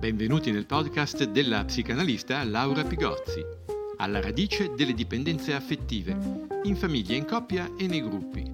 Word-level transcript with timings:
Benvenuti 0.00 0.50
nel 0.50 0.66
podcast 0.66 1.22
della 1.22 1.64
psicanalista 1.64 2.42
Laura 2.42 2.82
Pigozzi, 2.82 3.40
alla 3.98 4.20
radice 4.20 4.74
delle 4.74 4.92
dipendenze 4.92 5.54
affettive, 5.54 6.16
in 6.64 6.74
famiglia, 6.74 7.14
in 7.14 7.26
coppia 7.26 7.70
e 7.78 7.86
nei 7.86 8.02
gruppi. 8.02 8.52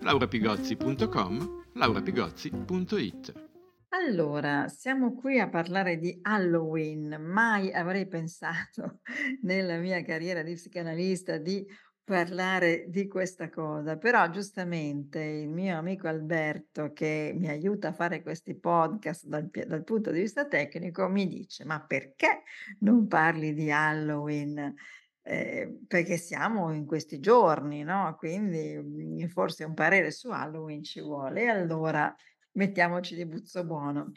laurapigozzi.com, 0.00 1.62
laurapigozzi.it 1.74 3.44
allora, 3.88 4.68
siamo 4.68 5.14
qui 5.14 5.40
a 5.40 5.48
parlare 5.48 5.96
di 5.96 6.18
Halloween. 6.20 7.16
Mai 7.18 7.72
avrei 7.72 8.06
pensato 8.06 9.00
nella 9.42 9.78
mia 9.78 10.02
carriera 10.02 10.42
di 10.42 10.52
psicanalista 10.52 11.38
di 11.38 11.66
parlare 12.06 12.84
di 12.88 13.08
questa 13.08 13.50
cosa, 13.50 13.96
però 13.96 14.30
giustamente 14.30 15.20
il 15.20 15.48
mio 15.48 15.76
amico 15.76 16.06
Alberto, 16.06 16.92
che 16.92 17.32
mi 17.36 17.48
aiuta 17.48 17.88
a 17.88 17.92
fare 17.92 18.22
questi 18.22 18.54
podcast 18.54 19.26
dal, 19.26 19.50
dal 19.50 19.82
punto 19.82 20.12
di 20.12 20.20
vista 20.20 20.46
tecnico, 20.46 21.08
mi 21.08 21.26
dice: 21.26 21.64
Ma 21.64 21.84
perché 21.84 22.44
non 22.80 23.08
parli 23.08 23.52
di 23.54 23.72
Halloween? 23.72 24.72
Eh, 25.20 25.80
perché 25.88 26.16
siamo 26.16 26.72
in 26.72 26.86
questi 26.86 27.18
giorni, 27.18 27.82
no? 27.82 28.14
Quindi 28.16 28.78
mm, 28.80 29.26
forse 29.26 29.64
un 29.64 29.74
parere 29.74 30.12
su 30.12 30.30
Halloween 30.30 30.84
ci 30.84 31.00
vuole. 31.00 31.42
E 31.42 31.48
allora 31.48 32.14
mettiamoci 32.52 33.16
di 33.16 33.26
buzzo 33.26 33.64
buono. 33.64 34.12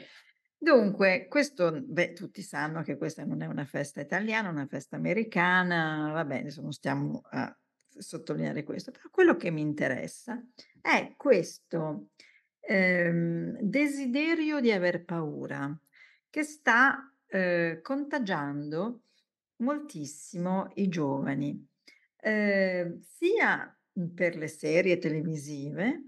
Dunque, 0.56 1.26
questo, 1.28 1.82
beh, 1.82 2.14
tutti 2.14 2.44
sanno 2.44 2.84
che 2.84 2.98
questa 2.98 3.26
non 3.26 3.42
è 3.42 3.48
una 3.48 3.66
festa 3.66 4.00
italiana, 4.00 4.50
è 4.50 4.52
una 4.52 4.68
festa 4.68 4.96
americana, 4.98 6.12
va 6.14 6.24
bene, 6.26 6.54
non 6.58 6.72
stiamo 6.72 7.22
a 7.32 7.59
sottolineare 7.98 8.64
questo, 8.64 8.92
però 8.92 9.10
quello 9.10 9.36
che 9.36 9.52
mi 9.52 9.62
interessa 9.62 10.42
è 10.82 11.14
questo 11.18 12.10
ehm, 12.60 13.58
desiderio 13.62 14.60
di 14.60 14.72
aver 14.72 15.04
paura 15.04 15.78
che 16.30 16.44
sta 16.44 17.14
eh, 17.28 17.80
contagiando 17.82 19.04
moltissimo 19.58 20.72
i 20.76 20.88
giovani, 20.88 21.68
eh, 22.22 23.00
sia 23.02 23.78
per 24.14 24.36
le 24.36 24.48
serie 24.48 24.98
televisive, 24.98 26.04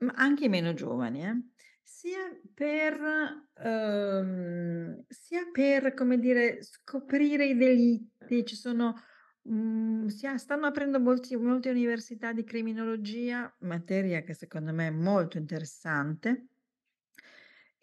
ma 0.00 0.12
anche 0.16 0.46
i 0.46 0.48
meno 0.48 0.74
giovani, 0.74 1.24
eh? 1.24 1.40
Sia 1.84 2.36
per 2.54 3.00
uhm, 3.62 5.04
sia 5.08 5.48
per, 5.52 5.94
come 5.94 6.18
dire, 6.18 6.62
scoprire 6.62 7.46
i 7.46 7.56
delitti. 7.56 8.44
Ci 8.44 8.56
sono 8.56 8.94
mhmm, 9.42 10.06
stanno 10.36 10.66
aprendo 10.66 10.98
molti 11.00 11.36
molte 11.36 11.70
università 11.70 12.32
di 12.32 12.44
criminologia, 12.44 13.54
materia 13.60 14.22
che 14.22 14.34
secondo 14.34 14.72
me 14.72 14.88
è 14.88 14.90
molto 14.90 15.38
interessante. 15.38 16.48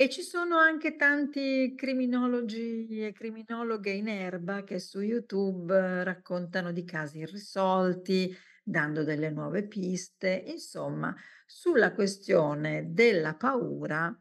E 0.01 0.07
ci 0.09 0.21
sono 0.21 0.57
anche 0.57 0.95
tanti 0.95 1.73
criminologi 1.75 2.87
e 3.05 3.11
criminologhe 3.11 3.91
in 3.91 4.07
erba 4.07 4.63
che 4.63 4.79
su 4.79 5.01
YouTube 5.01 6.03
raccontano 6.05 6.71
di 6.71 6.85
casi 6.85 7.17
irrisolti, 7.19 8.33
dando 8.63 9.03
delle 9.03 9.29
nuove 9.29 9.67
piste. 9.67 10.41
Insomma, 10.47 11.13
sulla 11.45 11.93
questione 11.93 12.85
della 12.93 13.35
paura, 13.35 14.17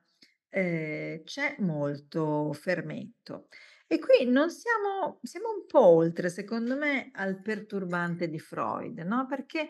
ehm, 0.48 1.22
c'è 1.22 1.55
molto 1.61 2.53
fermento. 2.55 3.47
E 3.91 3.98
qui 3.98 4.27
non 4.31 4.50
siamo 4.50 5.19
siamo 5.22 5.48
un 5.50 5.64
po' 5.67 5.81
oltre, 5.86 6.28
secondo 6.28 6.77
me, 6.77 7.11
al 7.14 7.41
perturbante 7.41 8.28
di 8.28 8.39
Freud, 8.39 8.98
no, 8.98 9.25
perché, 9.27 9.67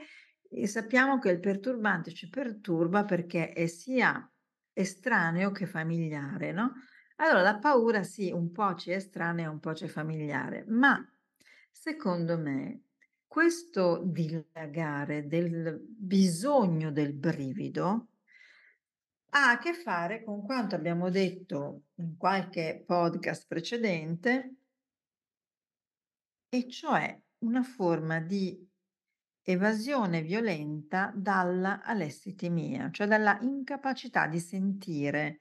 ehm, 0.51 0.65
sappiamo 0.65 1.21
che 1.21 1.31
il 1.31 1.39
perturbante 1.39 2.13
ci 2.13 2.29
perturba 2.29 3.05
perché 3.05 3.53
è 3.53 3.67
sia 3.69 4.29
estraneo 4.73 5.53
che 5.53 5.67
familiare, 5.67 6.51
no, 6.51 6.73
allora 7.17 7.43
la 7.43 7.59
paura 7.59 8.03
sì, 8.03 8.33
un 8.33 8.51
po' 8.51 8.75
ci 8.75 8.91
è 8.91 8.97
estranea, 8.97 9.51
un 9.51 9.61
po' 9.61 9.73
ci 9.75 9.85
è 9.85 9.89
familiare, 9.89 10.65
ma 10.67 11.01
secondo 11.71 12.37
me 12.39 12.87
questo 13.29 14.03
dilagare 14.05 15.29
del 15.29 15.79
bisogno 15.81 16.91
del 16.91 17.15
brivido 17.15 18.09
ha 19.31 19.51
a 19.51 19.59
che 19.59 19.75
fare 19.75 20.23
con 20.23 20.43
quanto 20.43 20.75
abbiamo 20.75 21.11
detto 21.11 21.85
in 21.97 22.17
qualche 22.17 22.83
podcast 22.87 23.47
precedente, 23.47 24.55
e 26.49 26.69
cioè 26.69 27.21
una 27.39 27.63
forma 27.63 28.21
di 28.21 28.67
evasione 29.43 30.23
violenta 30.23 31.13
dalla 31.15 31.83
alessitimia, 31.83 32.91
cioè 32.91 33.07
dalla 33.07 33.39
incapacità 33.41 34.27
di 34.27 34.41
sentire, 34.41 35.39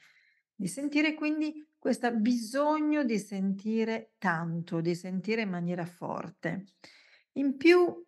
di 0.54 0.68
sentire 0.68 1.14
quindi 1.14 1.66
questo 1.78 2.12
bisogno 2.14 3.04
di 3.04 3.20
sentire 3.20 4.14
tanto, 4.18 4.82
di 4.82 4.96
sentire 4.96 5.42
in 5.42 5.50
maniera 5.50 5.86
forte. 5.86 6.66
In 7.34 7.56
più, 7.56 8.06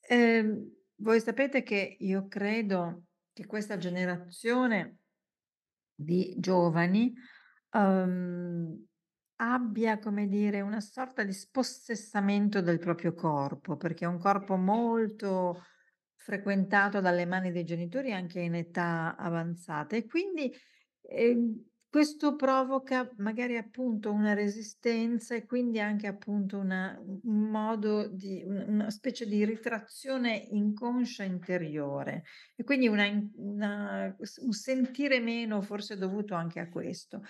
ehm, 0.00 0.72
voi 0.96 1.20
sapete 1.20 1.62
che 1.62 1.96
io 2.00 2.26
credo 2.26 3.07
che 3.38 3.46
questa 3.46 3.78
generazione 3.78 4.98
di 5.94 6.34
giovani, 6.38 7.14
uhm, 7.72 8.84
abbia, 9.36 9.98
come 10.00 10.26
dire, 10.26 10.60
una 10.60 10.80
sorta 10.80 11.22
di 11.22 11.32
spossessamento 11.32 12.60
del 12.60 12.80
proprio 12.80 13.14
corpo, 13.14 13.76
perché 13.76 14.04
è 14.04 14.08
un 14.08 14.18
corpo 14.18 14.56
molto 14.56 15.62
frequentato 16.16 17.00
dalle 17.00 17.26
mani 17.26 17.52
dei 17.52 17.64
genitori 17.64 18.12
anche 18.12 18.40
in 18.40 18.56
età 18.56 19.14
avanzata. 19.16 19.94
E 19.94 20.06
quindi, 20.06 20.52
ehm, 21.02 21.64
questo 21.90 22.36
provoca 22.36 23.10
magari 23.18 23.56
appunto 23.56 24.12
una 24.12 24.34
resistenza 24.34 25.34
e 25.34 25.46
quindi 25.46 25.80
anche 25.80 26.06
appunto 26.06 26.58
una 26.58 26.98
un 27.00 27.50
modo 27.50 28.06
di 28.08 28.42
un 28.44 28.64
una 28.68 28.90
specie 28.90 29.26
di 29.26 29.44
ritrazione 29.44 30.36
inconscia 30.50 31.24
interiore 31.24 32.24
e 32.56 32.64
quindi 32.64 32.88
una 32.88 33.06
una 33.36 34.14
un 34.18 34.52
sentire 34.52 35.20
meno 35.20 35.62
forse 35.62 35.96
dovuto 35.96 36.34
anche 36.34 36.60
a 36.60 36.68
questo. 36.68 37.22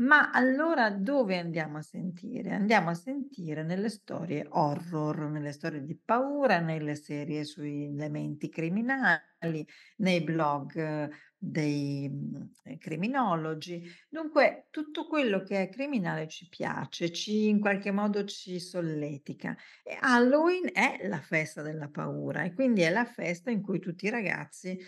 Ma 0.00 0.30
allora 0.30 0.88
dove 0.90 1.36
andiamo 1.36 1.76
a 1.76 1.82
sentire? 1.82 2.52
Andiamo 2.54 2.88
a 2.88 2.94
sentire 2.94 3.62
nelle 3.62 3.90
storie 3.90 4.46
horror, 4.48 5.28
nelle 5.28 5.52
storie 5.52 5.84
di 5.84 5.94
paura, 5.94 6.58
nelle 6.58 6.94
serie 6.94 7.44
sui 7.44 7.84
elementi 7.84 8.48
criminali, 8.48 9.66
nei 9.96 10.22
blog 10.22 10.74
eh, 10.74 11.10
dei, 11.36 12.04
ehm, 12.06 12.78
criminologi. 12.78 13.82
Dunque 14.08 14.68
tutto 14.70 15.06
quello 15.06 15.42
che 15.42 15.64
è 15.64 15.68
criminale 15.68 16.28
ci 16.28 16.48
piace, 16.48 17.12
ci 17.12 17.48
in 17.48 17.60
qualche 17.60 17.90
modo 17.90 18.24
ci 18.24 18.58
solletica. 18.58 19.54
E 19.82 19.98
Halloween 20.00 20.70
è 20.72 21.06
la 21.08 21.20
festa 21.20 21.60
della 21.60 21.90
paura 21.90 22.42
e 22.44 22.54
quindi 22.54 22.80
è 22.80 22.90
la 22.90 23.04
festa 23.04 23.50
in 23.50 23.60
cui 23.60 23.80
tutti 23.80 24.06
i 24.06 24.10
ragazzi 24.10 24.78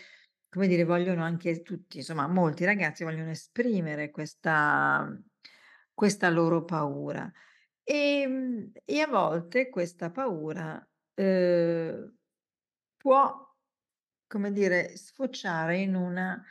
come 0.53 0.67
dire, 0.67 0.83
vogliono 0.85 1.23
anche 1.23 1.61
tutti, 1.63 1.97
insomma 1.97 2.27
molti 2.27 2.63
ragazzi 2.65 3.03
vogliono 3.03 3.31
esprimere 3.31 4.11
questa 4.11 5.11
questa 5.93 6.29
loro 6.29 6.63
paura. 6.65 7.31
Ehm, 7.83 8.71
e 8.85 9.01
a 9.01 9.07
volte 9.07 9.69
questa 9.69 10.11
paura, 10.11 10.87
uhm, 11.15 12.15
può, 12.97 13.55
come 14.27 14.51
dire, 14.51 14.95
sfociare 14.97 15.79
in 15.79 15.95
una 15.95 16.41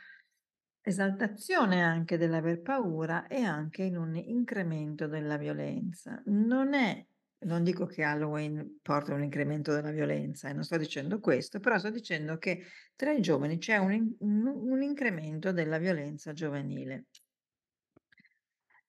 esaltazione 0.81 1.81
anche 1.83 2.17
dell'aver 2.17 2.61
paura 2.61 3.27
e 3.27 3.43
anche 3.43 3.83
in 3.83 3.97
un 3.97 4.15
incremento 4.17 5.07
della 5.07 5.37
violenza. 5.37 6.21
Non 6.25 6.73
è 6.73 7.05
non 7.45 7.63
dico 7.63 7.85
che 7.85 8.03
Halloween 8.03 8.79
porta 8.81 9.13
un 9.13 9.23
incremento 9.23 9.73
della 9.73 9.91
violenza, 9.91 10.49
eh, 10.49 10.53
non 10.53 10.63
sto 10.63 10.77
dicendo 10.77 11.19
questo, 11.19 11.59
però 11.59 11.77
sto 11.77 11.89
dicendo 11.89 12.37
che 12.37 12.63
tra 12.95 13.11
i 13.11 13.21
giovani 13.21 13.57
c'è 13.57 13.77
un 13.77 14.15
un 14.19 14.81
incremento 14.81 15.51
della 15.51 15.77
violenza 15.77 16.33
giovanile. 16.33 17.05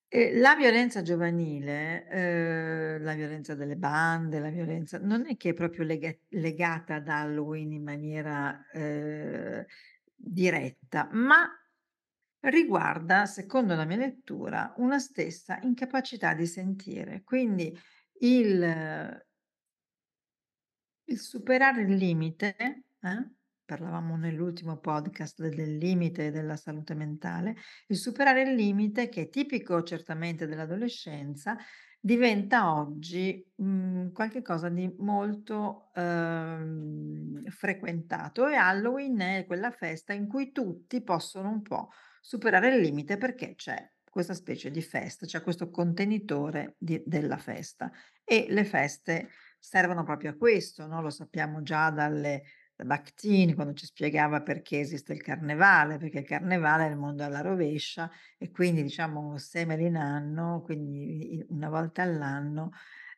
E 0.07 0.33
la 0.37 0.55
violenza 0.55 1.01
giovanile, 1.01 2.07
ehm, 2.07 3.03
la 3.03 3.13
violenza 3.15 3.55
delle 3.55 3.75
bande, 3.75 4.39
la 4.39 4.49
violenza 4.49 4.99
non 4.99 5.25
è 5.27 5.35
che 5.35 5.49
è 5.49 5.53
proprio 5.53 5.83
lega 5.83 6.15
legata 6.29 6.95
ad 6.95 7.07
Halloween 7.09 7.71
in 7.73 7.83
maniera, 7.83 8.65
ehm, 8.71 9.65
diretta, 10.15 11.09
ma 11.11 11.49
riguarda, 12.41 13.25
secondo 13.25 13.75
la 13.75 13.85
mia 13.85 13.97
lettura, 13.97 14.73
una 14.77 14.99
stessa 14.99 15.59
incapacità 15.61 16.33
di 16.33 16.45
sentire. 16.45 17.23
Quindi 17.23 17.75
il 18.21 18.63
il 21.07 21.19
superare 21.19 21.81
il 21.83 21.93
limite, 21.95 22.55
eh, 23.01 23.29
parlavamo 23.63 24.15
nell'ultimo 24.17 24.77
podcast 24.79 25.39
de 25.41 25.49
del 25.49 25.77
limite 25.77 26.31
della 26.31 26.55
salute 26.55 26.95
mentale, 26.95 27.55
il 27.87 27.95
superare 27.97 28.41
il 28.43 28.55
limite 28.55 29.07
che 29.09 29.23
è 29.23 29.29
tipico 29.29 29.83
certamente 29.83 30.47
dell'adolescenza, 30.47 31.57
diventa 31.99 32.73
oggi, 32.75 33.43
mhmm, 33.55 34.11
qualche 34.13 34.41
cosa 34.41 34.69
di 34.69 34.91
molto, 34.99 35.91
uhm, 35.95 37.43
frequentato. 37.49 38.47
E 38.47 38.55
Halloween 38.55 39.19
è 39.19 39.45
quella 39.45 39.71
festa 39.71 40.13
in 40.13 40.27
cui 40.27 40.51
tutti 40.51 41.03
possono 41.03 41.49
un 41.49 41.61
po' 41.61 41.89
superare 42.21 42.69
il 42.75 42.81
limite 42.81 43.17
perché 43.17 43.53
c'è 43.55 43.91
questa 44.15 44.33
specie 44.33 44.71
di 44.71 44.81
festa, 44.81 45.25
cioè 45.25 45.41
questo 45.41 45.69
contenitore 45.69 46.75
di 46.77 47.03
della 47.05 47.35
festa. 47.37 47.91
E 48.23 48.45
le 48.47 48.63
feste 48.63 49.27
servono 49.59 50.03
proprio 50.05 50.29
a 50.31 50.37
questo, 50.37 50.87
no, 50.87 51.01
lo 51.01 51.09
sappiamo 51.09 51.61
già 51.63 51.89
dalle 51.89 52.43
da 52.77 52.85
Bakhtin, 52.85 53.55
quando 53.55 53.73
ci 53.73 53.85
spiegava 53.85 54.41
perché 54.41 54.79
esiste 54.79 55.11
il 55.11 55.21
carnevale, 55.21 55.97
perché 55.97 56.19
il 56.19 56.25
carnevale 56.25 56.87
è 56.87 56.89
il 56.89 56.95
mondo 56.97 57.25
alla 57.25 57.41
rovescia 57.41 58.09
e 58.37 58.51
quindi 58.51 58.83
diciamo 58.83 59.37
semel 59.37 59.81
in 59.81 59.97
anno, 59.97 60.61
quindi 60.61 61.43
una 61.49 61.67
volta 61.69 62.01
all'anno, 62.03 62.71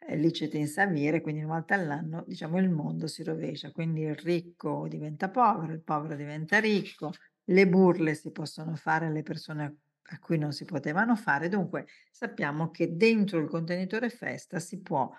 ehm, 0.07 0.19
licet 0.19 0.55
in 0.55 0.67
savire, 0.67 1.21
quindi 1.21 1.44
una 1.44 1.55
volta 1.55 1.75
all'anno 1.75 2.23
diciamo 2.27 2.57
il 2.57 2.71
mondo 2.71 3.05
si 3.05 3.23
rovescia, 3.23 3.71
quindi 3.71 4.01
il 4.01 4.15
ricco 4.15 4.88
diventa 4.88 5.29
povero, 5.29 5.73
il 5.73 5.83
povero 5.83 6.15
diventa 6.15 6.59
ricco, 6.59 7.11
le 7.45 7.67
burle 7.67 8.15
si 8.15 8.31
possono 8.31 8.75
fare 8.75 9.05
alle 9.05 9.21
persone 9.23 9.77
a 10.09 10.19
cui 10.19 10.38
non 10.38 10.51
si 10.54 10.65
potevano 10.65 11.15
fare. 11.15 11.50
Dunque 11.50 11.86
sappiamo 12.12 12.69
che 12.71 12.95
dentro 12.95 13.39
il 13.39 13.50
contenitore 13.50 14.09
festa 14.09 14.59
si 14.59 14.81
può 14.81 15.09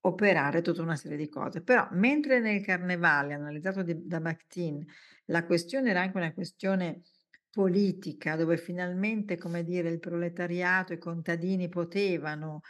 operare 0.00 0.62
tutta 0.62 0.82
una 0.82 0.96
serie 0.96 1.16
di 1.16 1.28
cose. 1.28 1.62
Però 1.62 1.88
mentre 1.92 2.40
nel 2.40 2.62
carnevale, 2.64 3.34
analizzato 3.34 3.82
di 3.82 4.06
da 4.06 4.20
Bakhtin, 4.20 4.84
la 5.26 5.44
questione 5.44 5.90
era 5.90 6.00
anche 6.02 6.16
una 6.16 6.32
questione 6.32 7.02
politica, 7.50 8.36
dove 8.36 8.56
finalmente, 8.56 9.36
come 9.36 9.64
dire, 9.64 9.88
il 9.90 9.98
proletariato, 9.98 10.92
i 10.92 10.98
contadini 10.98 11.68
potevano, 11.68 12.60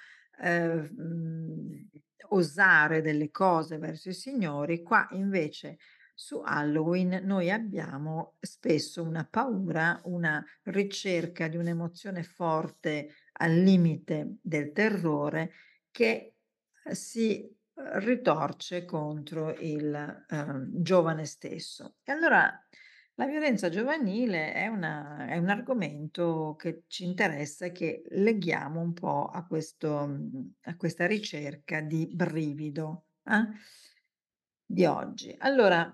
mhmm, 0.43 1.89
osare 2.31 3.01
delle 3.03 3.31
cose 3.31 3.79
verso 3.79 4.09
i 4.11 4.15
signori, 4.15 4.83
qua 4.83 5.07
invece 5.13 5.79
su 6.21 6.41
Halloween 6.45 7.21
noi 7.25 7.49
abbiamo 7.49 8.39
spesso 8.41 9.03
una 9.05 9.25
paura, 9.25 10.01
una 10.05 10.45
ricerca 10.65 11.47
di 11.47 11.57
un'emozione 11.57 12.25
forte 12.25 13.15
al 13.35 13.53
limite 13.55 14.39
del 14.43 14.73
terrore 14.73 15.53
che 15.93 16.33
Ehm, 16.85 16.93
si, 16.93 17.57
uhm, 17.75 17.99
ritorce 18.01 18.85
contro 18.85 19.51
il, 19.59 20.25
uhm, 20.29 20.71
giovane 20.83 21.25
stesso. 21.25 21.97
E 22.03 22.13
allora 22.13 22.51
la 23.15 23.27
violenza 23.27 23.69
giovanile 23.69 24.53
è 24.55 24.69
una 24.69 25.27
è 25.27 25.37
un 25.39 25.49
argomento 25.49 26.55
che 26.57 26.85
ci 26.87 27.05
interessa 27.05 27.67
e 27.67 27.73
che 27.73 28.03
leghiamo 28.11 28.81
un 28.81 28.93
po' 28.93 29.27
a 29.27 29.45
questo 29.47 30.19
a 30.63 30.77
questa 30.77 31.07
ricerca 31.07 31.81
di 31.81 32.09
brivido, 32.13 33.07
eh, 33.25 33.49
di 34.65 34.85
oggi. 34.85 35.35
Allora 35.39 35.93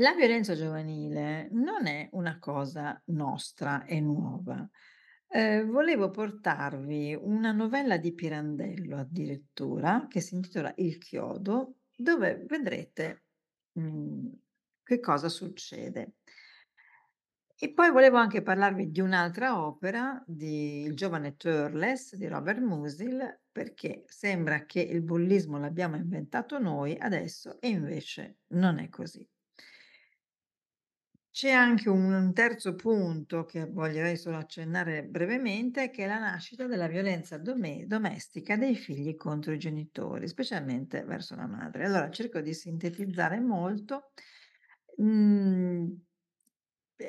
la 0.00 0.14
violenza 0.14 0.54
giovanile 0.54 1.48
non 1.52 1.86
è 1.86 2.08
una 2.12 2.38
cosa 2.38 3.00
nostra 3.06 3.84
e 3.84 4.00
nuova. 4.00 4.68
Ehm, 5.30 5.70
volevo 5.70 6.10
portarvi 6.10 7.16
una 7.20 7.52
novella 7.52 7.96
di 7.98 8.14
Pirandello 8.14 8.96
addirittura, 8.96 10.06
che 10.08 10.20
si 10.20 10.34
intitola 10.34 10.72
Il 10.76 10.98
chiodo, 10.98 11.78
dove 11.96 12.44
vedrete, 12.46 13.24
mhmm, 13.72 14.32
che 14.84 15.00
cosa 15.00 15.28
succede. 15.28 16.14
E 17.60 17.72
poi 17.72 17.90
volevo 17.90 18.16
anche 18.16 18.42
parlarvi 18.42 18.90
di 18.90 19.00
un'altra 19.00 19.64
opera 19.64 20.22
di 20.26 20.82
Il 20.82 20.94
giovane 20.94 21.36
Thurles 21.36 22.14
di 22.16 22.26
Robert 22.26 22.60
Musil, 22.60 23.40
perché 23.50 24.04
sembra 24.06 24.64
che 24.64 24.80
il 24.80 25.02
bullismo 25.02 25.58
l'abbiamo 25.58 25.96
inventato 25.96 26.58
noi 26.58 26.96
adesso 26.98 27.60
e 27.60 27.68
invece 27.68 28.38
non 28.54 28.78
è 28.78 28.88
così. 28.88 29.28
C'è 31.38 31.50
anche 31.52 31.88
un 31.88 32.32
terzo 32.34 32.74
punto 32.74 33.44
che 33.44 33.64
voglierei 33.70 34.16
solo 34.16 34.38
accennare 34.38 35.04
brevemente, 35.04 35.88
che 35.88 36.02
è 36.02 36.06
la 36.08 36.18
nascita 36.18 36.66
della 36.66 36.88
violenza 36.88 37.38
dome 37.38 37.86
domestica 37.86 38.56
dei 38.56 38.74
figli 38.74 39.14
contro 39.14 39.52
i 39.52 39.58
genitori, 39.58 40.26
specialmente 40.26 41.04
verso 41.04 41.36
la 41.36 41.46
madre. 41.46 41.84
Allora 41.84 42.10
cerco 42.10 42.40
di 42.40 42.52
sintetizzare 42.52 43.38
molto. 43.38 44.10
Mhmm, 44.96 45.96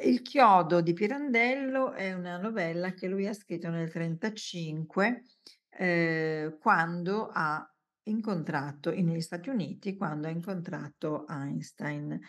Il 0.03 0.21
chiodo 0.21 0.81
di 0.81 0.93
Pirandello 0.93 1.93
è 1.93 2.13
una 2.13 2.37
novella 2.37 2.93
che 2.93 3.07
lui 3.07 3.25
ha 3.27 3.33
scritto 3.33 3.69
nel 3.69 3.89
'35, 3.89 5.23
ehm, 5.69 6.57
quando 6.59 7.29
ha 7.33 7.67
incontrato 8.03 8.91
negli 8.91 9.21
Stati 9.21 9.49
Uniti, 9.49 9.95
quando 9.97 10.27
ha 10.27 10.31
incontrato 10.31 11.25
Einstein. 11.27 12.19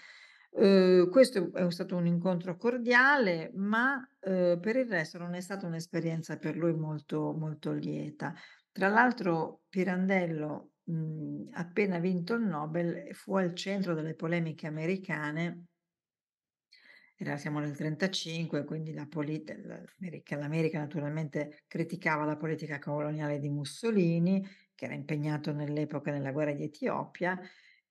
Uhm, 0.52 1.08
questo 1.10 1.52
è 1.54 1.70
stato 1.70 1.94
un 1.96 2.06
incontro 2.06 2.56
cordiale, 2.56 3.52
ma, 3.54 3.96
uhm, 4.22 4.58
per 4.60 4.76
il 4.76 4.88
resto 4.88 5.16
non 5.18 5.34
è 5.34 5.40
stata 5.40 5.66
un'esperienza 5.66 6.38
per 6.38 6.56
lui 6.56 6.72
molto 6.74 7.32
molto 7.32 7.72
lieta. 7.72 8.34
Tra 8.72 8.88
l'altro 8.88 9.62
Pirandello, 9.68 10.72
mhmm, 10.84 11.50
appena 11.52 11.98
vinto 12.00 12.34
il 12.34 12.42
Nobel, 12.42 13.14
fu 13.14 13.36
al 13.36 13.54
centro 13.54 13.94
delle 13.94 14.14
polemiche 14.14 14.66
americane 14.66 15.66
era 17.18 17.36
siamo 17.36 17.58
nel 17.60 17.76
'35, 17.76 18.64
quindi 18.64 18.92
la 18.94 19.06
polit 19.06 19.50
l'America 19.64 20.36
l'America 20.36 20.78
naturalmente 20.78 21.64
criticava 21.66 22.24
la 22.24 22.36
politica 22.36 22.78
coloniale 22.78 23.38
di 23.38 23.48
Mussolini, 23.50 24.42
che 24.74 24.86
era 24.86 24.94
impegnato 24.94 25.52
nell'epoca 25.52 26.10
nella 26.12 26.32
guerra 26.32 26.52
di 26.52 26.64
Etiopia 26.64 27.38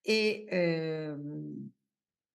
e, 0.02 0.46
ehm, 0.48 1.72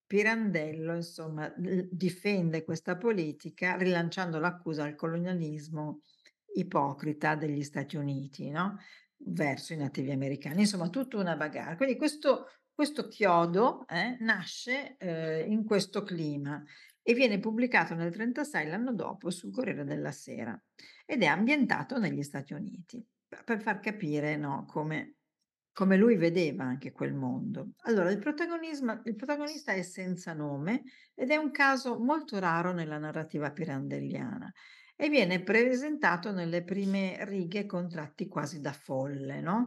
Pirandello 0.07 0.95
insomma 0.95 1.53
difende 1.57 2.63
questa 2.65 2.97
politica 2.97 3.77
rilanciando 3.77 4.39
l'accusa 4.39 4.85
al 4.85 4.95
colonialismo 4.95 6.01
ipocrita 6.55 7.35
degli 7.35 7.63
Stati 7.63 7.97
Uniti, 7.97 8.51
no, 8.51 8.79
verso 9.17 9.73
i 9.73 9.77
nativi 9.77 10.11
americani. 10.11 10.61
Insomma 10.61 10.89
tutta 10.89 11.19
una 11.19 11.37
bagarre. 11.37 11.77
Quindi 11.77 11.97
questo 11.97 12.47
questo 12.75 13.07
chiodo, 13.07 13.87
eh, 13.87 14.17
nasce, 14.19 14.97
ehm, 14.99 15.49
in 15.51 15.65
questo 15.65 16.03
clima 16.03 16.61
e 17.03 17.15
viene 17.15 17.39
pubblicato 17.39 17.95
nel 17.95 18.13
'36, 18.13 18.67
l'anno 18.67 18.93
dopo, 18.93 19.31
sul 19.31 19.53
Corriere 19.53 19.85
della 19.85 20.11
Sera 20.11 20.61
ed 21.07 21.23
è 21.23 21.27
ambientato 21.27 21.99
negli 21.99 22.23
Stati 22.23 22.53
Uniti, 22.53 23.07
per 23.45 23.61
far 23.61 23.79
capire, 23.79 24.37
no, 24.37 24.65
come 24.67 25.19
come 25.75 25.99
lui 25.99 26.17
vedeva 26.17 26.65
anche 26.65 26.93
quel 26.93 27.13
mondo. 27.15 27.73
Allora 27.83 28.11
il 28.11 28.17
il 29.05 29.17
protagonista 29.17 29.73
è 29.75 29.83
senza 29.83 30.33
nome 30.33 30.85
ed 31.15 31.31
è 31.31 31.37
un 31.37 31.51
caso 31.51 31.99
molto 31.99 32.39
raro 32.39 32.73
nella 32.73 32.99
narrativa 32.99 33.53
pirandelliana 33.53 34.51
e 34.97 35.09
viene 35.11 35.43
presentato 35.43 36.33
nelle 36.33 36.65
prime 36.65 37.19
righe 37.27 37.67
con 37.67 37.89
tratti 37.89 38.29
quasi 38.29 38.61
da 38.61 38.73
folle, 38.73 39.41
no, 39.43 39.67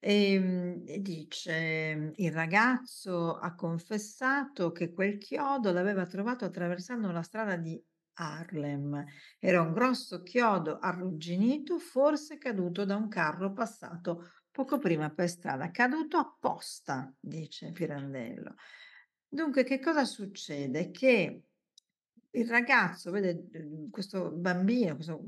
Ehm, 0.00 0.84
e 0.86 1.00
dice: 1.00 2.12
"Il 2.14 2.32
ragazzo 2.32 3.36
ha 3.36 3.54
confessato 3.54 4.70
che 4.70 4.92
quel 4.92 5.18
chiodo 5.18 5.72
l'aveva 5.72 6.06
trovato 6.06 6.44
attraversando 6.44 7.10
la 7.10 7.22
strada 7.22 7.56
di 7.56 7.82
Harlem. 8.20 9.04
Era 9.40 9.60
un 9.62 9.72
grosso 9.72 10.22
chiodo 10.22 10.78
arrugginito, 10.78 11.78
forse 11.78 12.38
caduto 12.38 12.84
da 12.84 12.96
un 12.96 13.08
carro 13.08 13.52
passato 13.52 14.30
poco 14.58 14.78
prima 14.78 15.08
per 15.10 15.28
strada. 15.28 15.70
Caduto 15.70 16.16
apposta", 16.18 17.14
dice 17.20 17.70
Pirandello. 17.70 18.54
Dunque 19.28 19.62
che 19.62 19.78
cosa 19.78 20.04
succede? 20.04 20.90
Che 20.90 21.42
il 22.32 22.48
ragazzo 22.48 23.10
vede, 23.12 23.46
ehm, 23.52 23.90
questo 23.90 24.32
bambino, 24.32 24.94
questo 24.96 25.24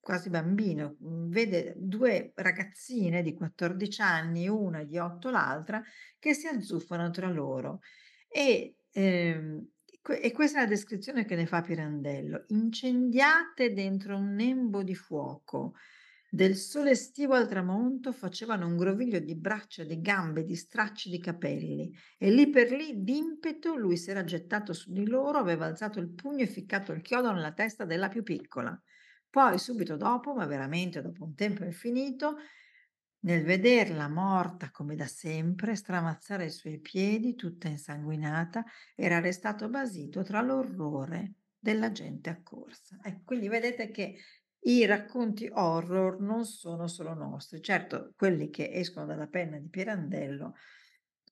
quasi 0.00 0.30
bambino, 0.30 0.96
mhmm, 0.98 1.28
vede 1.30 1.74
2 1.76 2.32
ragazzine 2.36 3.22
di 3.22 3.34
14 3.34 4.00
anni, 4.00 4.48
una 4.48 4.82
di 4.84 4.96
8 4.98 5.28
l'altra, 5.30 5.82
che 6.18 6.32
si 6.34 6.46
azzuffano 6.46 7.10
tra 7.10 7.28
loro 7.28 7.80
e, 8.28 8.76
ehm, 8.92 9.68
e 10.22 10.32
questa 10.32 10.58
è 10.60 10.62
la 10.62 10.68
descrizione 10.68 11.26
che 11.26 11.36
ne 11.36 11.46
fa 11.46 11.60
Pirandello: 11.60 12.44
"Incendiate 12.48 13.72
dentro 13.74 14.16
un 14.16 14.34
nembo 14.34 14.82
di 14.82 14.94
fuoco, 14.94 15.74
del 16.30 16.54
sole 16.54 16.90
estivo 16.90 17.34
al 17.34 17.48
tramonto 17.48 18.12
facevano 18.12 18.66
un 18.66 18.76
groviglio 18.76 19.18
di 19.18 19.34
braccia, 19.34 19.82
di 19.82 20.00
gambe, 20.00 20.44
di 20.44 20.54
stracci 20.54 21.10
di 21.10 21.18
capelli 21.18 21.92
e 22.16 22.30
lì 22.30 22.48
per 22.48 22.70
lì, 22.70 23.02
d'impeto, 23.02 23.74
lui 23.74 23.96
s'era 23.96 24.22
gettato 24.22 24.72
su 24.72 24.92
di 24.92 25.06
loro, 25.06 25.38
aveva 25.38 25.66
alzato 25.66 25.98
il 25.98 26.10
pugno 26.10 26.42
e 26.42 26.46
ficcato 26.46 26.92
il 26.92 27.02
chiodo 27.02 27.32
nella 27.32 27.52
testa 27.52 27.84
della 27.84 28.08
più 28.08 28.22
piccola. 28.22 28.80
Poi 29.28 29.58
subito 29.58 29.96
dopo, 29.96 30.32
ma 30.32 30.46
veramente 30.46 31.02
dopo 31.02 31.24
un 31.24 31.34
tempo 31.34 31.64
infinito, 31.64 32.36
nel 33.22 33.44
vederla 33.44 34.08
morta 34.08 34.70
come 34.70 34.94
da 34.94 35.06
sempre, 35.06 35.74
stramazzare 35.74 36.44
ai 36.44 36.50
suoi 36.50 36.80
piedi, 36.80 37.34
tutta 37.34 37.68
insanguinata, 37.68 38.64
era 38.94 39.18
restato 39.20 39.68
basito 39.68 40.22
tra 40.22 40.40
l'orrore 40.40 41.34
della 41.58 41.92
gente 41.92 42.30
accorsa. 42.30 42.98
Ecco, 43.02 43.22
quindi 43.24 43.48
vedete 43.48 43.90
che 43.90 44.16
i 44.64 44.84
racconti 44.86 45.48
horror 45.52 46.20
non 46.20 46.44
sono 46.44 46.86
solo 46.88 47.14
nostri. 47.14 47.62
Certo, 47.62 48.12
quelli 48.16 48.50
che 48.50 48.70
escono 48.72 49.06
dalla 49.06 49.26
penna 49.28 49.58
di 49.58 49.68
Pirandello 49.68 50.54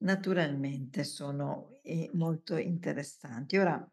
naturalmente 0.01 1.05
sono, 1.05 1.79
ehm, 1.83 2.11
molto 2.15 2.57
interessanti. 2.57 3.57
Ora 3.59 3.89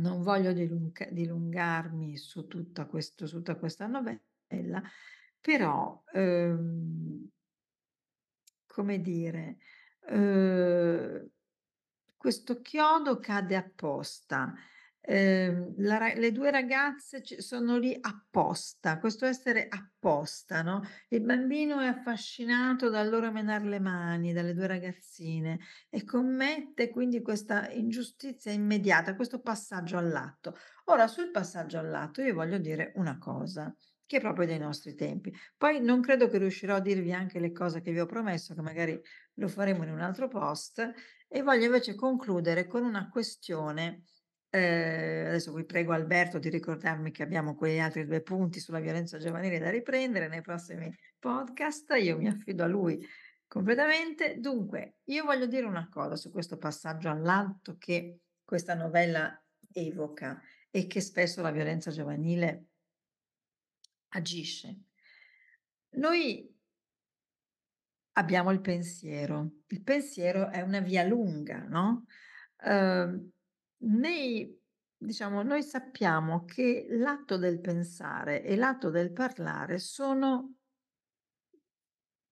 Non 0.00 0.22
voglio 0.22 0.52
dilunga 0.52 1.06
dilungarmi 1.10 2.16
su 2.16 2.46
tutta 2.48 2.86
questo 2.86 3.26
su 3.26 3.36
tutta 3.38 3.56
questa 3.56 3.86
novella, 3.86 4.82
però, 5.40 6.02
uhm 6.14 7.28
come 8.66 9.00
dire, 9.00 9.58
uhm, 10.08 11.28
questo 12.16 12.60
chiodo 12.60 13.18
cade 13.18 13.56
apposta. 13.56 14.54
Ehm, 15.04 15.74
la 15.78 16.12
le 16.14 16.30
2 16.30 16.50
ragazze 16.52 17.22
sono 17.40 17.76
lì 17.76 17.96
apposta, 18.00 18.98
questo 19.00 19.26
essere 19.26 19.66
apposta, 19.68 20.62
no, 20.62 20.80
il 21.08 21.22
bambino 21.22 21.80
è 21.80 21.86
affascinato 21.86 22.88
dal 22.88 23.08
loro 23.08 23.32
menar 23.32 23.64
le 23.64 23.80
mani, 23.80 24.32
dalle 24.32 24.54
2 24.54 24.66
ragazzine 24.68 25.58
e 25.90 26.04
commette 26.04 26.88
quindi 26.90 27.20
questa 27.20 27.68
ingiustizia 27.70 28.52
immediata, 28.52 29.16
questo 29.16 29.40
passaggio 29.40 29.96
all'atto. 29.98 30.54
Ora 30.84 31.08
sul 31.08 31.32
passaggio 31.32 31.78
all'atto 31.78 32.22
io 32.22 32.32
voglio 32.34 32.58
dire 32.58 32.92
una 32.94 33.18
cosa, 33.18 33.74
che 34.06 34.18
è 34.18 34.20
proprio 34.20 34.46
dei 34.46 34.58
nostri 34.58 34.94
tempi. 34.94 35.34
Poi 35.56 35.80
non 35.80 36.00
credo 36.00 36.28
che 36.28 36.38
riuscirò 36.38 36.76
a 36.76 36.80
dirvi 36.80 37.12
anche 37.12 37.40
le 37.40 37.50
cose 37.50 37.80
che 37.80 37.90
vi 37.90 37.98
ho 38.00 38.06
promesso, 38.06 38.54
che 38.54 38.60
magari 38.62 39.00
lo 39.34 39.48
faremo 39.48 39.82
in 39.82 39.90
un 39.90 40.00
altro 40.00 40.28
post, 40.28 40.92
e 41.28 41.42
voglio 41.42 41.64
invece 41.64 41.94
concludere 41.96 42.66
con 42.66 42.84
una 42.84 43.08
questione 43.08 44.02
Ehm, 44.54 45.28
adesso 45.28 45.50
vi 45.54 45.64
prego 45.64 45.92
Alberto 45.92 46.38
di 46.38 46.50
ricordarmi 46.50 47.10
che 47.10 47.22
abbiamo 47.22 47.54
quegli 47.54 47.78
altri 47.78 48.04
2 48.04 48.20
punti 48.20 48.60
sulla 48.60 48.80
violenza 48.80 49.16
giovanile 49.16 49.58
da 49.58 49.70
riprendere 49.70 50.28
nei 50.28 50.42
prossimi 50.42 50.94
podcast, 51.18 51.94
io 51.98 52.18
mi 52.18 52.28
affido 52.28 52.62
a 52.62 52.66
lui 52.66 53.02
completamente. 53.46 54.36
Dunque, 54.38 54.96
io 55.04 55.24
voglio 55.24 55.46
dire 55.46 55.64
una 55.64 55.88
cosa 55.88 56.16
su 56.16 56.30
questo 56.30 56.58
passaggio 56.58 57.08
all'atto 57.08 57.76
che 57.78 58.18
questa 58.44 58.74
novella 58.74 59.42
evoca 59.72 60.38
e 60.70 60.86
che 60.86 61.00
spesso 61.00 61.40
la 61.40 61.50
violenza 61.50 61.90
giovanile 61.90 62.66
agisce. 64.12 64.76
Noi 65.94 66.52
abbiamo 68.16 68.50
il 68.50 68.60
pensiero. 68.60 69.60
Il 69.68 69.82
pensiero 69.82 70.50
è 70.50 70.60
una 70.60 70.80
via 70.80 71.02
lunga, 71.04 71.64
no, 71.66 72.04
uhm 72.64 73.30
nei 73.82 74.60
diciamo, 74.96 75.42
noi 75.42 75.62
sappiamo 75.62 76.44
che 76.44 76.86
l'atto 76.90 77.36
del 77.36 77.60
pensare 77.60 78.42
e 78.44 78.56
l'atto 78.56 78.90
del 78.90 79.12
parlare 79.12 79.78
sono 79.78 80.54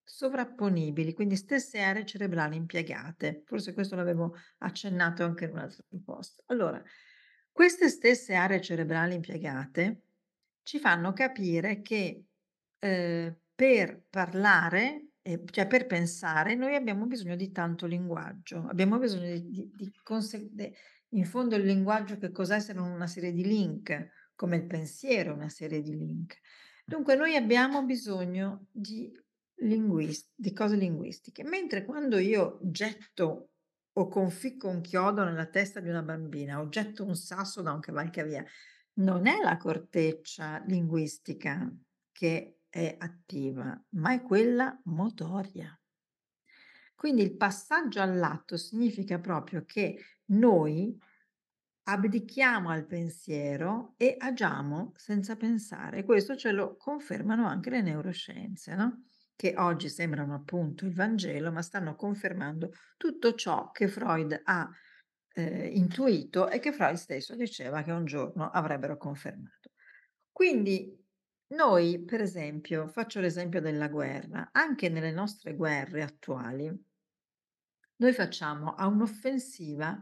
sovrapponibili, 0.05 1.15
quindi 1.15 1.37
stesse 1.37 1.81
aree 1.81 2.05
cerebrali 2.05 2.57
impiegate. 2.57 3.43
Forse 3.47 3.73
questo 3.75 3.95
l'avevo 3.97 4.35
accennato 4.59 5.25
anche 5.25 5.45
in 5.45 5.53
un 5.53 5.59
altro 5.59 5.85
post. 6.05 6.43
Allora, 6.47 6.83
queste 7.53 7.89
stesse 7.89 8.35
aree 8.35 8.61
cerebrali 8.61 9.15
impiegate 9.15 10.03
ci 10.63 10.79
fanno 10.79 11.13
capire 11.13 11.81
che, 11.81 12.25
ehm, 12.79 13.37
per 13.55 14.05
parlare, 14.11 15.11
ehm, 15.23 15.45
cioè 15.47 15.67
per 15.67 15.87
pensare, 15.87 16.55
noi 16.55 16.75
abbiamo 16.75 17.07
bisogno 17.07 17.37
di 17.37 17.51
tanto 17.53 17.87
linguaggio, 17.87 18.67
abbiamo 18.69 18.99
bisogno 18.99 19.31
di 19.31 19.49
di 19.51 19.71
di 19.75 19.93
conse 20.03 20.51
in 21.11 21.25
fondo 21.25 21.57
il 21.57 21.65
linguaggio 21.65 22.17
che 22.19 22.31
cos'è 22.31 22.61
se 22.61 22.73
non 22.73 22.91
una 22.91 23.07
serie 23.07 23.33
di 23.33 23.45
link, 23.45 24.31
come 24.35 24.57
il 24.57 24.67
pensiero 24.67 25.35
una 25.35 25.49
serie 25.49 25.83
di 25.83 25.97
link. 25.97 26.39
Dunque 26.85 27.15
noi 27.15 27.37
abbiamo 27.37 27.85
bisogno 27.85 28.67
di 28.71 29.13
linguis 29.63 30.31
di 30.35 30.53
cose 30.53 30.77
linguistiche, 30.77 31.45
mentre 31.45 31.85
quando 31.85 32.19
io 32.19 32.59
getto 32.63 33.51
o 33.93 34.09
conficco 34.09 34.69
un 34.69 34.81
chiodo 34.81 35.25
nella 35.25 35.47
testa 35.47 35.81
di 35.81 35.89
una 35.89 36.03
bambina 36.03 36.61
o 36.61 36.69
getto 36.69 37.05
un 37.05 37.17
sasso 37.17 37.61
da 37.61 37.73
un 37.73 37.81
cavalcavia, 37.81 38.45
non 38.95 39.27
è 39.27 39.41
la 39.43 39.57
corteccia 39.57 40.63
linguistica 40.67 41.71
che 42.13 42.61
è 42.69 42.97
attiva, 42.99 43.83
ma 43.91 44.13
è 44.13 44.23
quella 44.23 44.79
motoria. 44.85 45.80
Quindi 47.01 47.23
il 47.23 47.35
passaggio 47.35 48.03
all'atto 48.03 48.59
significa 48.59 49.19
proprio 49.19 49.65
che 49.65 50.05
noi 50.33 50.95
abdichiamo 51.85 52.69
al 52.69 52.85
pensiero 52.85 53.95
e 53.97 54.17
agiamo 54.19 54.93
senza 54.97 55.35
pensare. 55.35 56.05
Questo 56.05 56.37
ce 56.37 56.53
lo 56.53 56.77
confermano 56.77 57.47
anche 57.47 57.71
le 57.71 57.81
neuroscienze, 57.81 58.75
no? 58.75 59.05
Che 59.35 59.55
oggi 59.57 59.89
sembrano 59.89 60.35
appunto 60.35 60.85
il 60.85 60.93
Vangelo, 60.93 61.51
ma 61.51 61.63
stanno 61.63 61.97
confermando 61.97 62.71
tutto 62.99 63.33
ciò 63.33 63.71
che 63.71 63.89
Freud 63.89 64.39
ha 64.45 64.69
eh, 65.33 65.69
intuito 65.69 66.51
e 66.51 66.59
che 66.59 66.71
Freud 66.71 66.97
stesso 66.97 67.35
diceva 67.35 67.83
che 67.83 67.93
un 67.93 68.05
giorno 68.05 68.51
avrebbero 68.51 68.99
confermato. 68.99 69.71
Quindi 70.31 71.03
noi, 71.55 72.05
per 72.05 72.21
esempio, 72.21 72.89
faccio 72.89 73.21
l'esempio 73.21 73.63
della 73.63 73.89
guerra, 73.89 74.51
anche 74.53 74.91
nelle 74.91 75.13
nostre 75.13 75.55
guerre 75.57 76.03
attuali, 76.03 76.89
noi 78.01 78.13
facciamo 78.13 78.75
a 78.75 78.87
un'offensiva 78.87 79.99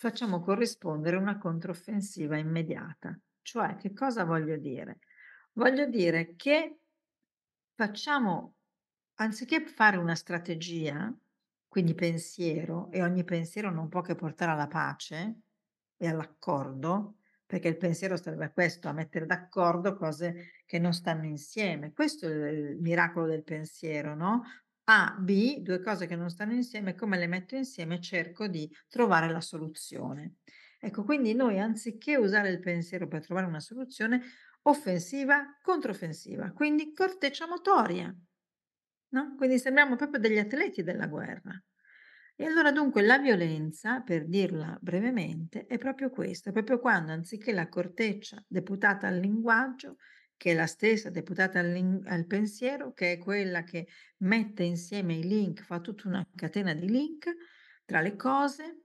facciamo 0.00 0.40
corrispondere 0.40 1.16
una 1.16 1.36
controffensiva 1.36 2.38
immediata. 2.38 3.18
Cioè, 3.42 3.76
che 3.76 3.92
cosa 3.92 4.24
voglio 4.24 4.56
dire? 4.56 5.00
Voglio 5.52 5.86
dire 5.86 6.36
che 6.36 6.78
facciamo 7.74 8.54
anziché 9.16 9.66
fare 9.66 9.98
una 9.98 10.14
strategia, 10.14 11.14
quindi 11.68 11.94
pensiero, 11.94 12.90
e 12.90 13.02
ogni 13.02 13.24
pensiero 13.24 13.70
non 13.70 13.90
può 13.90 14.00
che 14.00 14.14
portare 14.14 14.52
alla 14.52 14.68
pace 14.68 15.40
e 15.98 16.08
all'accordo, 16.08 17.18
perché 17.44 17.68
il 17.68 17.76
pensiero 17.76 18.16
serve 18.16 18.46
a 18.46 18.52
questo, 18.52 18.88
a 18.88 18.92
mettere 18.92 19.26
d'accordo 19.26 19.96
cose 19.96 20.62
che 20.64 20.78
non 20.78 20.94
stanno 20.94 21.26
insieme. 21.26 21.92
Questo 21.92 22.26
è 22.26 22.48
il 22.48 22.78
miracolo 22.80 23.26
del 23.26 23.44
pensiero, 23.44 24.14
no? 24.14 24.44
A, 24.92 25.16
B, 25.20 25.60
2 25.60 25.80
cose 25.80 26.06
che 26.06 26.16
non 26.16 26.30
stanno 26.30 26.52
insieme, 26.52 26.96
come 26.96 27.16
le 27.16 27.28
metto 27.28 27.54
insieme 27.54 28.00
cerco 28.00 28.48
di 28.48 28.68
trovare 28.88 29.30
la 29.30 29.40
soluzione. 29.40 30.38
Ecco, 30.80 31.04
quindi 31.04 31.32
noi 31.32 31.60
anziché 31.60 32.16
usare 32.16 32.50
il 32.50 32.58
pensiero 32.58 33.06
per 33.06 33.24
trovare 33.24 33.46
una 33.46 33.60
soluzione, 33.60 34.20
offensiva, 34.62 35.58
controffensiva, 35.62 36.50
quindi 36.52 36.92
corteccia 36.92 37.46
motoria, 37.46 38.12
no, 39.10 39.34
quindi 39.36 39.58
sembriamo 39.58 39.96
proprio 39.96 40.20
degli 40.20 40.38
atleti 40.38 40.82
della 40.82 41.06
guerra. 41.06 41.52
E 42.34 42.44
allora 42.46 42.72
dunque 42.72 43.02
la 43.02 43.18
violenza, 43.18 44.00
per 44.00 44.26
dirla 44.26 44.76
brevemente, 44.80 45.66
è 45.66 45.78
proprio 45.78 46.10
questo, 46.10 46.48
è 46.48 46.52
proprio 46.52 46.80
quando 46.80 47.12
anziché 47.12 47.52
la 47.52 47.68
corteccia 47.68 48.42
deputata 48.48 49.06
al 49.06 49.18
linguaggio 49.18 49.96
che 50.40 50.52
è 50.52 50.54
la 50.54 50.66
stessa 50.66 51.10
deputata 51.10 51.58
al 51.58 52.00
al 52.06 52.26
pensiero, 52.26 52.94
che 52.94 53.12
è 53.12 53.18
quella 53.18 53.62
che 53.62 53.88
mette 54.20 54.62
insieme 54.62 55.16
i 55.16 55.22
link, 55.22 55.60
fa 55.60 55.80
tutta 55.80 56.08
una 56.08 56.26
catena 56.34 56.72
di 56.72 56.88
link 56.88 57.30
tra 57.84 58.00
le 58.00 58.16
cose, 58.16 58.84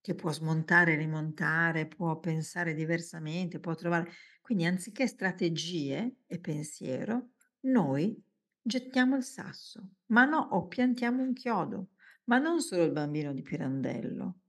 che 0.00 0.14
può 0.14 0.30
smontare 0.30 0.92
e 0.92 0.96
rimontare, 0.96 1.88
può 1.88 2.20
pensare 2.20 2.74
diversamente, 2.74 3.58
può 3.58 3.74
trovare 3.74 4.08
quindi 4.40 4.66
anziché 4.66 5.08
strategie 5.08 6.18
e 6.28 6.38
pensiero, 6.38 7.30
noi 7.62 8.16
gettiamo 8.62 9.16
il 9.16 9.24
sasso, 9.24 9.94
ma 10.12 10.24
no, 10.26 10.38
o 10.52 10.68
piantiamo 10.68 11.24
un 11.24 11.32
chiodo, 11.32 11.88
ma 12.26 12.38
non 12.38 12.60
solo 12.60 12.84
il 12.84 12.92
bambino 12.92 13.32
di 13.32 13.42
Pirandello, 13.42 14.42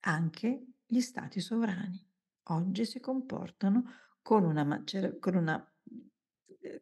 anche 0.00 0.66
gli 0.84 1.00
stati 1.00 1.38
sovrani. 1.38 2.04
Oggi 2.48 2.84
si 2.84 2.98
comportano 2.98 3.84
con 4.20 4.42
una 4.42 4.64
macera 4.64 5.16
con 5.20 5.36
una 5.36 5.64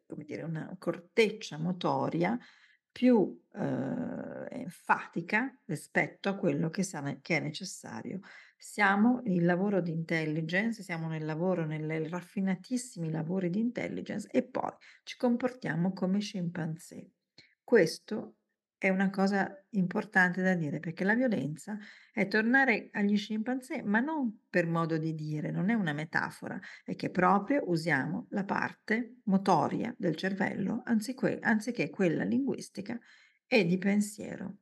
come 0.06 0.24
dire, 0.24 0.42
una 0.42 0.74
corteccia 0.78 1.58
motoria 1.58 2.38
più, 2.90 3.42
ehm, 3.52 4.46
enfatica 4.50 5.52
rispetto 5.64 6.28
a 6.28 6.36
quello 6.36 6.70
che 6.70 6.82
sa 6.82 7.02
che 7.20 7.36
è 7.38 7.40
necessario. 7.40 8.20
Siamo 8.56 9.20
il 9.24 9.44
lavoro 9.44 9.80
di 9.80 9.90
intelligence, 9.90 10.82
siamo 10.82 11.08
nel 11.08 11.24
lavoro 11.24 11.66
nelle 11.66 12.08
raffinatissimi 12.08 13.10
lavori 13.10 13.50
di 13.50 13.58
intelligence 13.58 14.28
e 14.30 14.42
poi 14.44 14.70
ci 15.02 15.16
comportiamo 15.16 15.92
come 15.92 16.20
scimpanzé. 16.20 17.10
Questo 17.62 18.36
è 18.84 18.90
una 18.90 19.08
cosa 19.08 19.50
importante 19.70 20.42
da 20.42 20.52
dire, 20.52 20.78
perché 20.78 21.04
la 21.04 21.14
violenza 21.14 21.78
è 22.12 22.28
tornare 22.28 22.90
agli 22.92 23.16
scimpanzé, 23.16 23.82
ma 23.82 24.00
non 24.00 24.40
per 24.50 24.66
modo 24.66 24.98
di 24.98 25.14
dire, 25.14 25.50
non 25.50 25.70
è 25.70 25.72
una 25.72 25.94
metafora, 25.94 26.60
è 26.84 26.94
che 26.94 27.08
proprio 27.08 27.62
usiamo 27.70 28.26
la 28.32 28.44
parte 28.44 29.20
motoria 29.24 29.94
del 29.96 30.16
cervello 30.16 30.82
anziché, 30.84 31.38
anziché 31.40 31.88
quella 31.88 32.24
linguistica 32.24 33.00
e 33.46 33.64
di 33.64 33.78
pensiero. 33.78 34.58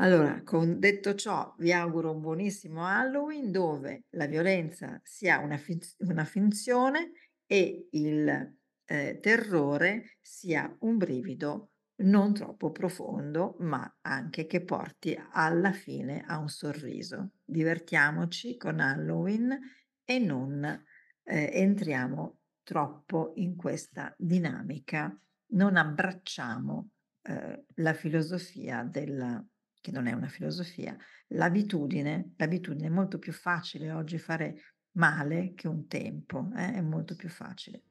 Allora, 0.00 0.42
con 0.42 0.80
detto 0.80 1.14
ciò, 1.14 1.54
vi 1.58 1.72
auguro 1.72 2.10
un 2.10 2.20
buonissimo 2.20 2.84
Halloween 2.84 3.52
dove 3.52 4.06
la 4.10 4.26
violenza 4.26 5.00
sia 5.04 5.38
una, 5.38 5.58
finz- 5.58 5.94
una 6.00 6.24
finzione 6.24 7.12
e 7.46 7.86
il 7.92 8.56
eh, 8.84 9.20
terrore 9.20 10.16
sia 10.20 10.76
un 10.80 10.96
brivido 10.96 11.69
non 12.00 12.32
troppo 12.34 12.70
profondo, 12.70 13.56
ma 13.60 13.98
anche 14.02 14.46
che 14.46 14.64
porti 14.64 15.18
alla 15.32 15.72
fine 15.72 16.24
a 16.26 16.38
un 16.38 16.48
sorriso. 16.48 17.32
Divertiamoci 17.44 18.56
con 18.56 18.80
Halloween 18.80 19.58
e 20.04 20.18
non 20.18 20.64
eh, 20.64 21.50
entriamo 21.52 22.38
troppo 22.62 23.32
in 23.36 23.56
questa 23.56 24.14
dinamica, 24.16 25.16
non 25.52 25.76
abbracciamo 25.76 26.90
eh, 27.22 27.64
la 27.74 27.92
filosofia 27.94 28.84
della 28.84 29.44
che 29.80 29.90
non 29.90 30.06
è 30.06 30.12
una 30.12 30.28
filosofia, 30.28 30.96
l'abitudine, 31.28 32.34
l'abitudine 32.36 32.88
è 32.88 32.90
molto 32.90 33.18
più 33.18 33.32
facile 33.32 33.90
oggi 33.92 34.18
fare 34.18 34.74
male 34.92 35.52
che 35.54 35.68
un 35.68 35.86
tempo, 35.86 36.48
eh? 36.56 36.72
è 36.74 36.80
molto 36.80 37.14
più 37.14 37.28
facile. 37.28 37.82